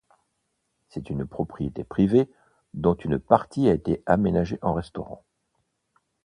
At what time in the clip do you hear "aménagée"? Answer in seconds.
4.07-4.57